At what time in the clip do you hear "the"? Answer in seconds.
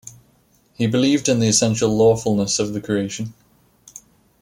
1.39-1.47, 2.73-2.81